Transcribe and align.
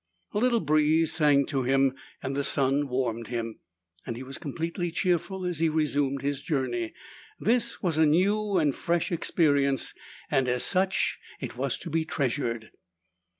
A 0.31 0.39
little 0.39 0.61
breeze 0.61 1.13
sang 1.13 1.45
to 1.45 1.61
him, 1.61 1.93
the 2.23 2.43
sun 2.43 2.87
warmed 2.87 3.27
him, 3.27 3.59
and 4.03 4.15
he 4.15 4.23
was 4.23 4.39
completely 4.39 4.89
cheerful 4.89 5.45
as 5.45 5.59
he 5.59 5.69
resumed 5.69 6.23
his 6.23 6.41
journey. 6.41 6.95
This 7.39 7.83
was 7.83 7.99
a 7.99 8.07
new 8.07 8.57
and 8.57 8.75
fresh 8.75 9.11
experience, 9.11 9.93
and 10.31 10.47
as 10.47 10.63
such 10.63 11.19
it 11.39 11.55
was 11.55 11.77
to 11.77 11.91
be 11.91 12.03
treasured. 12.03 12.71